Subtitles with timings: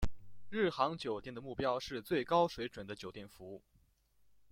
[0.49, 3.61] 日航酒店的目标是最高水准的酒店服务。